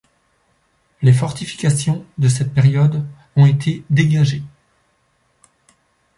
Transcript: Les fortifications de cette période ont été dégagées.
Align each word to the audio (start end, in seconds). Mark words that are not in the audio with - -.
Les 1.03 1.13
fortifications 1.13 2.03
de 2.17 2.27
cette 2.27 2.55
période 2.55 3.05
ont 3.35 3.45
été 3.45 3.83
dégagées. 3.91 4.41